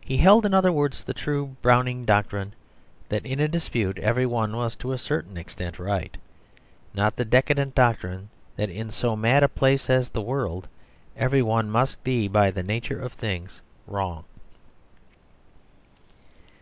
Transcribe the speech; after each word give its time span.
He 0.00 0.16
held, 0.16 0.46
in 0.46 0.54
other 0.54 0.72
words, 0.72 1.04
the 1.04 1.12
true 1.12 1.56
Browning 1.60 2.06
doctrine, 2.06 2.54
that 3.10 3.26
in 3.26 3.38
a 3.38 3.46
dispute 3.48 3.98
every 3.98 4.24
one 4.24 4.56
was 4.56 4.74
to 4.76 4.92
a 4.92 4.96
certain 4.96 5.36
extent 5.36 5.78
right; 5.78 6.16
not 6.94 7.16
the 7.16 7.26
decadent 7.26 7.74
doctrine 7.74 8.30
that 8.56 8.70
in 8.70 8.90
so 8.90 9.14
mad 9.14 9.42
a 9.42 9.48
place 9.48 9.90
as 9.90 10.08
the 10.08 10.22
world, 10.22 10.68
every 11.18 11.42
one 11.42 11.68
must 11.70 12.02
be 12.02 12.28
by 12.28 12.50
the 12.50 12.62
nature 12.62 12.98
of 12.98 13.12
things 13.12 13.60
wrong. 13.86 14.24